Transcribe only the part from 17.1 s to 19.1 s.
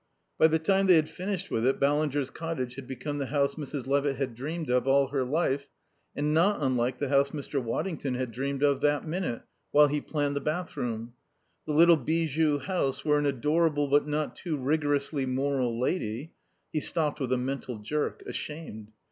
with a mental jerk, ashamed.